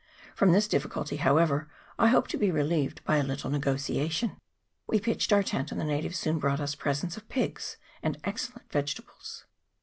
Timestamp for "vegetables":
8.71-9.45